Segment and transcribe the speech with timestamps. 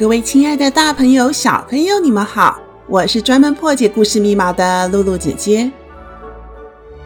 [0.00, 2.58] 各位亲爱的大朋友、小朋友，你们好！
[2.86, 5.70] 我是专门破解故事密码的露露姐姐。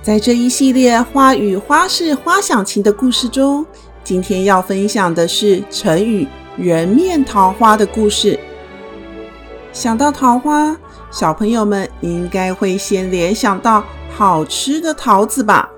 [0.00, 3.66] 在这一系列花语花市花想情的故事中，
[4.04, 6.24] 今天要分享的是成语
[6.56, 8.38] “人面桃花”的故事。
[9.72, 10.76] 想到桃花，
[11.10, 13.82] 小朋友们应该会先联想到
[14.14, 15.68] 好吃的桃子吧？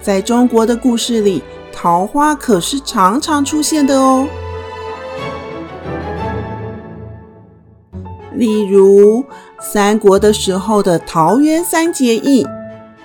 [0.00, 4.26] 在中国的故事里，桃花可是常常出现的哦。
[8.34, 9.24] 例如
[9.60, 12.46] 三国的时候的桃园三结义，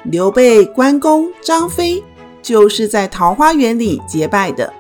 [0.03, 2.03] 刘备、关公、张飞
[2.41, 4.71] 就是在桃花源里结拜的。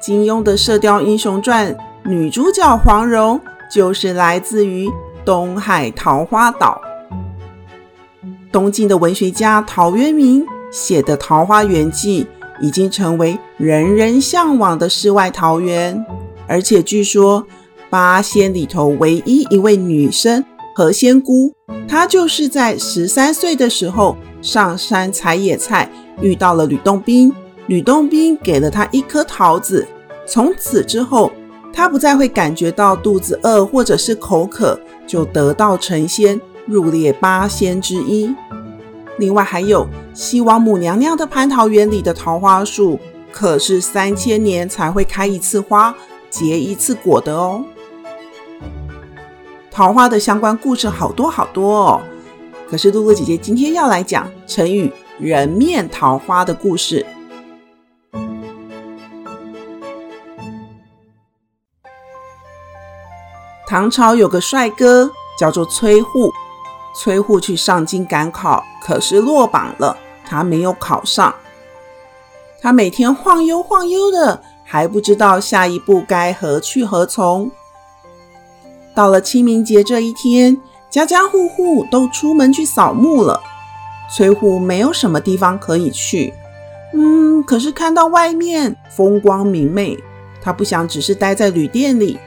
[0.00, 4.90] 金庸的《射雕英雄传》女主角黄蓉就是来自于
[5.24, 6.80] 东海桃花岛。
[8.52, 12.24] 东晋的文学家陶渊明写的《桃花源记》
[12.64, 16.04] 已经成为人人向往的世外桃源，
[16.46, 17.46] 而且据说。
[17.90, 21.52] 八仙里头唯一一位女生何仙姑，
[21.88, 27.32] 她就是在十三岁的时候上山采野菜，遇到了吕洞宾。
[27.68, 29.86] 吕洞宾给了她一颗桃子，
[30.26, 31.32] 从此之后，
[31.72, 38.34] 她不再会感觉到肚子饿或者是口渴，就得道成仙，入列八仙之一。
[39.18, 42.98] 另外还有西王母娘娘的蟠桃园里的桃花树，
[43.32, 45.94] 可是三千年才会开一次花，
[46.28, 47.64] 结一次果的哦。
[49.76, 52.02] 桃花的相关故事好多好多哦，
[52.66, 57.04] 可是露露姐姐今天要来讲成语“人面桃花”的故事。
[63.66, 66.32] 唐朝有个帅哥叫做崔护，
[66.94, 69.94] 崔护去上京赶考，可是落榜了，
[70.24, 71.34] 他没有考上。
[72.62, 77.50] 他每天晃悠晃悠的，还不知道下一步该何去何从。
[78.96, 80.56] 到了清明节这一天，
[80.88, 83.38] 家家户户都出门去扫墓了。
[84.10, 86.32] 崔护没有什么地方可以去，
[86.94, 89.98] 嗯，可是看到外面风光明媚，
[90.40, 92.18] 他不想只是待在旅店里，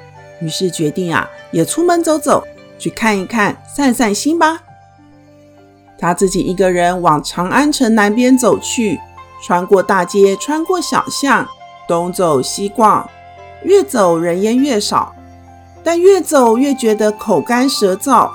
[0.42, 2.46] 于是决定啊，也出门走走，
[2.78, 4.62] 去看一看，散散心吧。
[5.98, 9.00] 他自己一个人往长安城南边走去，
[9.42, 11.48] 穿过大街，穿过小巷，
[11.88, 13.10] 东走西逛，
[13.64, 15.16] 越走人烟越少。
[15.84, 18.30] 但越走越觉得口干舌燥，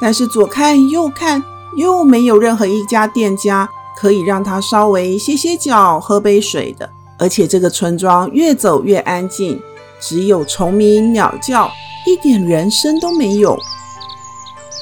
[0.00, 1.42] 但是左看右看，
[1.76, 6.88] 又没有任何一家店家可以让他稍微歇歇脚、喝杯水的。
[7.18, 9.60] 而且这个村庄越走越安静，
[10.00, 11.70] 只有虫鸣鸟叫，
[12.06, 13.58] 一点人声都没有。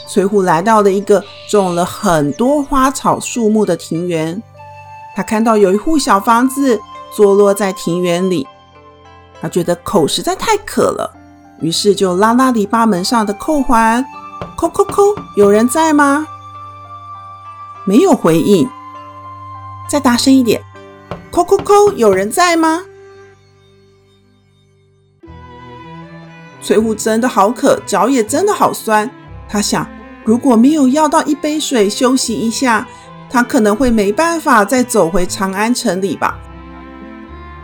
[0.09, 4.42] 崔护来到了一个种了很多花草树木的庭园，
[5.15, 6.78] 他看到有一户小房子
[7.15, 8.47] 坐落在庭园里，
[9.41, 11.16] 他觉得口实在太渴了。
[11.60, 14.04] 于是就拉拉篱笆门上的扣环，
[14.56, 15.02] 扣扣扣，
[15.36, 16.26] 有人在吗？
[17.84, 18.68] 没有回应。
[19.88, 20.62] 再大声一点，
[21.30, 22.82] 扣扣扣，有人在吗？
[26.60, 29.08] 崔护真的好渴，脚也真的好酸。
[29.48, 29.86] 他想，
[30.24, 32.86] 如果没有要到一杯水休息一下，
[33.30, 36.36] 他可能会没办法再走回长安城里吧。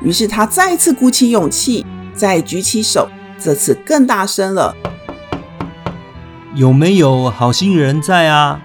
[0.01, 3.09] 于是他再次鼓起勇气，再举起手。
[3.45, 4.77] 这次更大声了，
[6.55, 8.61] 有没有好心人在啊？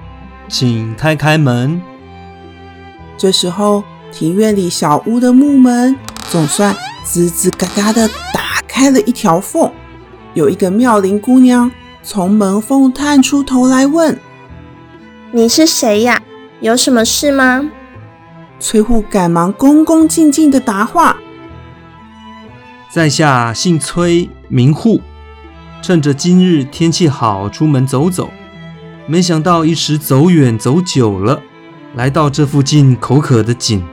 [0.47, 1.81] 请开开门。
[3.17, 5.97] 这时候，庭院里小屋的木门
[6.29, 9.71] 总算吱吱嘎嘎的打开了一条缝，
[10.35, 11.71] 有一个妙龄姑娘
[12.03, 14.19] 从门缝探出头来问
[15.33, 16.21] ：“你是谁呀？
[16.59, 17.71] 有什么事吗？”
[18.59, 21.17] 崔护赶忙恭恭敬敬的答话。
[22.89, 25.01] 在下姓崔，名护，
[25.81, 28.29] 趁着今日天气好，出门走走。
[29.05, 31.41] 没想到一时走远走久了，
[31.95, 33.85] 来到这附近口渴的紧，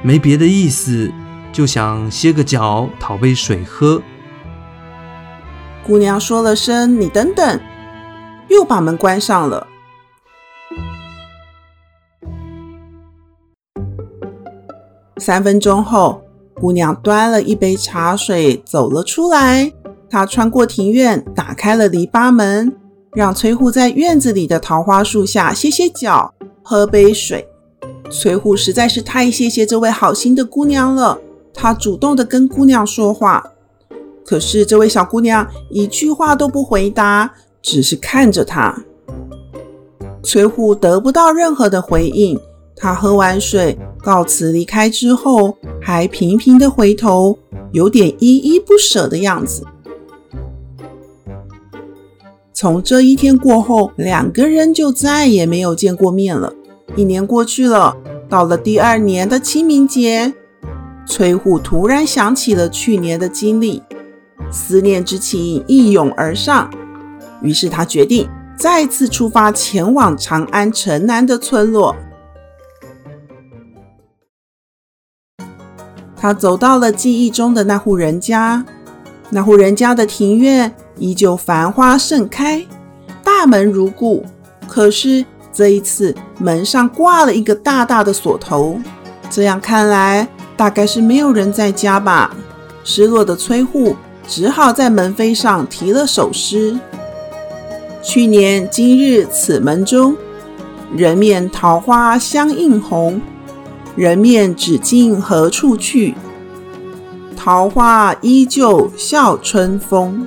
[0.00, 1.12] 没别的意思，
[1.52, 4.02] 就想歇个脚，讨杯水喝。
[5.84, 7.60] 姑娘说了声“你等等”，
[8.48, 9.66] 又把门关上了。
[15.18, 16.21] 三分钟后。
[16.62, 19.72] 姑娘端了一杯茶水走了出来，
[20.08, 22.72] 她穿过庭院，打开了篱笆门，
[23.16, 26.32] 让崔护在院子里的桃花树下歇歇脚，
[26.62, 27.48] 喝杯水。
[28.12, 31.18] 崔护实在是太谢谢这位好心的姑娘了，
[31.52, 33.44] 他主动的跟姑娘说话。
[34.24, 38.84] 可是这位小姑娘一句话都不回答，只是看着他。
[40.22, 42.38] 崔护得不到任何的回应，
[42.76, 47.38] 他喝完水，告辞离开之后，还频频的回头，
[47.72, 49.64] 有点依依不舍的样子。
[52.52, 56.52] 从这一天过后，两个人就再也没有见过面了。
[56.94, 57.96] 一年过去了，
[58.28, 60.32] 到了第二年的清明节，
[61.06, 63.82] 崔护突然想起了去年的经历，
[64.50, 66.70] 思念之情一涌而上，
[67.42, 71.96] 于是他决定再次出发前往长安城南的村落。
[76.22, 78.64] 他走到了记忆中的那户人家，
[79.30, 82.64] 那户人家的庭院依旧繁花盛开，
[83.24, 84.24] 大门如故，
[84.68, 85.24] 可是。
[85.54, 88.80] 这一次门上挂了一个大大的锁头，
[89.28, 90.26] 这样看来
[90.56, 92.34] 大概是没有人在家吧。
[92.82, 93.94] 失落的崔护
[94.26, 96.78] 只好在门扉上题了首诗
[98.02, 100.16] ：“去年今日此门中，
[100.96, 103.20] 人面桃花相映红。
[103.96, 106.14] 人面只今何处去？
[107.36, 110.26] 桃花依旧笑春风。”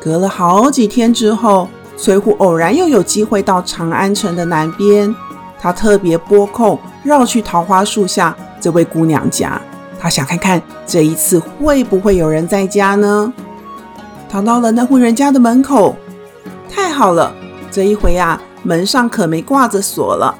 [0.00, 1.68] 隔了好几天之后。
[2.00, 5.12] 崔护偶然又有机会到长安城的南边，
[5.60, 9.60] 他特别拨空绕去桃花树下这位姑娘家，
[9.98, 13.32] 他想看看这一次会不会有人在家呢？
[14.28, 15.96] 他到了那户人家的门口，
[16.70, 17.34] 太好了，
[17.68, 20.32] 这一回啊，门上可没挂着锁了。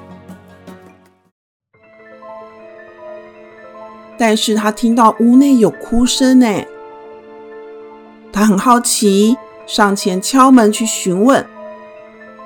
[4.19, 6.47] 但是他听到屋内有哭声呢，
[8.32, 9.37] 他很好奇。
[9.67, 11.44] 上前敲门去询问，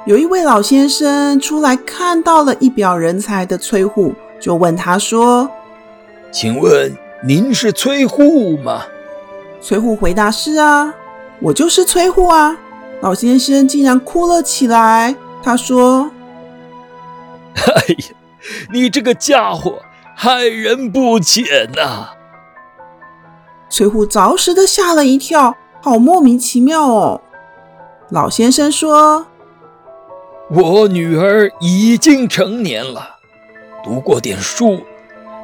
[0.07, 5.49] 有一位老先生出来，看到了一表人才的崔护，就问他说
[6.35, 6.93] ：“请问
[7.25, 8.83] 您是崔护吗？”
[9.63, 10.93] 崔护回答：“是啊，
[11.39, 12.59] 我就是崔护啊。”
[13.01, 15.15] 老先生竟然哭了起来，
[15.45, 16.11] 他说
[17.55, 18.07] ：“哎呀，
[18.73, 19.81] 你这个家伙
[20.15, 22.11] 害人不浅呐！”
[23.71, 25.57] 崔护着实的吓了一跳。
[25.85, 27.21] 好莫名其妙哦！
[28.09, 29.27] 老先生说
[30.49, 33.17] ：“我女儿已经成年了，
[33.83, 34.81] 读过点书，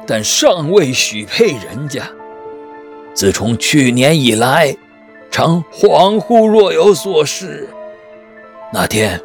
[0.07, 2.09] 但尚未许配人家。
[3.13, 4.77] 自从去年以来，
[5.29, 7.67] 常恍惚若有所失。
[8.71, 9.21] 那天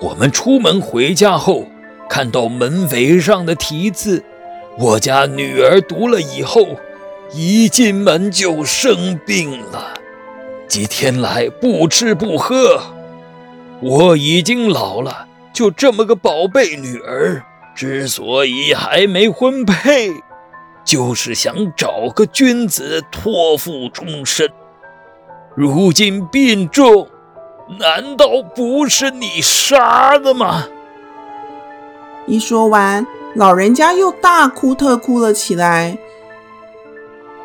[0.00, 1.68] 我们出门回家后，
[2.08, 4.24] 看到门扉上的题字，
[4.78, 6.76] 我家女儿读了以后，
[7.32, 9.94] 一进门就生病了。”
[10.66, 12.82] 几天来不吃不喝，
[13.80, 17.44] 我已经老了，就这么个宝贝女儿，
[17.76, 20.10] 之所以还没婚配，
[20.84, 24.50] 就是想找个君子托付终身。
[25.54, 27.06] 如今病重，
[27.78, 30.64] 难道不是你杀的吗？
[32.26, 35.98] 一说完，老人家又大哭特哭了起来。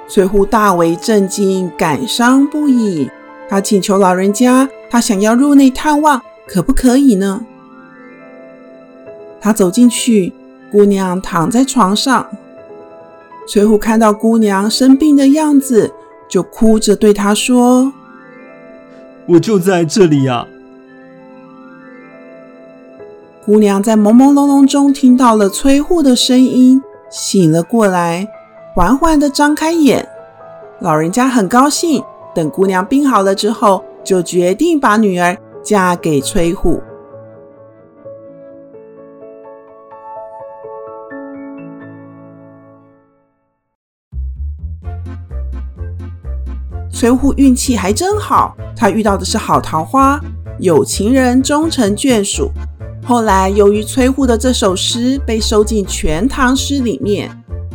[0.07, 3.09] 崔护大为震惊，感伤不已。
[3.47, 7.43] 他请求老人家，他想要入内探望，可不可以呢？
[9.41, 10.33] 他走进去，
[10.71, 12.27] 姑娘躺在床上。
[13.47, 15.91] 崔护看到姑娘生病的样子，
[16.27, 17.91] 就哭着对她说
[19.25, 20.45] ：“我就在这里呀。”
[23.49, 26.79] 姑娘在朦朦胧胧中听到了崔护的声音，
[27.09, 28.27] 醒了过来。
[28.75, 30.07] 缓缓地张开眼，
[30.81, 32.03] 老人家很高兴。
[32.35, 36.79] 等姑娘病好了之后，就决定把女儿嫁给崔护。
[46.91, 50.21] 崔护运气还真好，他遇到的是好桃花，
[50.59, 52.51] 有情人终成眷属。
[53.09, 57.27] 后来，由于崔护的这首诗被收进《全唐诗》里面。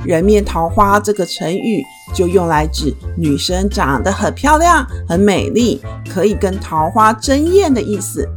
[0.04, 1.82] 人面桃花这个成语
[2.14, 8.28] 就用来指女生长得很漂亮、很美丽，可以跟桃花争艳的意思。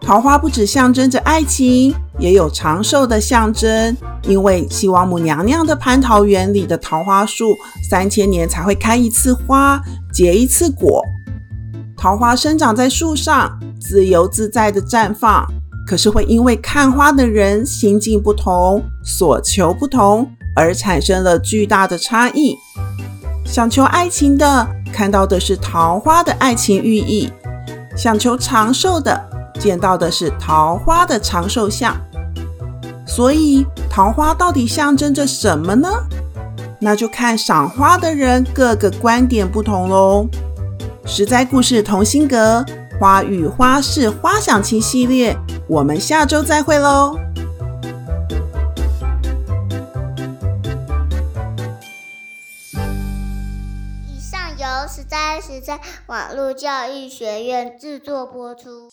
[0.00, 3.96] 桃花不只象征着爱情，也有长寿的象征。
[4.22, 7.54] 因为西王母娘娘的蟠桃园里的桃花树，
[7.88, 9.80] 三千年才会开一次花，
[10.12, 11.00] 结一次果。
[11.96, 15.46] 桃花生长在树上，自由自在地绽放，
[15.86, 20.30] 可是会因为看花的人心境不同，所求不同。
[20.54, 22.54] 而产生了巨大的差异。
[23.44, 27.32] 想求爱情的看到的是桃花的爱情寓意，
[27.96, 29.18] 想求长寿的，
[29.58, 31.96] 见到的是桃花的长寿像。
[33.06, 35.88] 所以，桃花到底象征着什么呢？
[36.78, 40.28] 那就看赏花的人各个观点不同喽。
[41.06, 42.62] 实在故事同心阁
[43.00, 45.34] 花语花市花想情系列，
[45.72, 47.18] 我们下周再会喽。
[54.06, 58.90] 以上由实在实在网络教育学院制作播出。